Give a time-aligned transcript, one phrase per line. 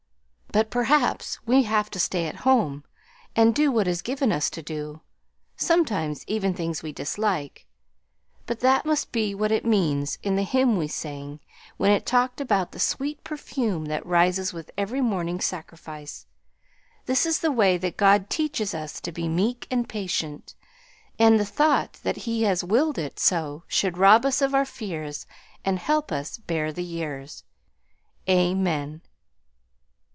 [0.53, 2.83] But perhaps we have to stay at home
[3.37, 4.99] and do what is given us to do...
[5.55, 7.65] sometimes even things we dislike,...
[8.45, 11.39] but that must be what it means in the hymn we sang,
[11.77, 16.25] when it talked about the sweet perfume that rises with every morning sacrifice....
[17.05, 20.53] This is the way that God teaches us to be meek and patient,
[21.17, 25.25] and the thought that He has willed it so should rob us of our fears
[25.63, 27.45] and help us bear the years.
[28.27, 28.99] Amen."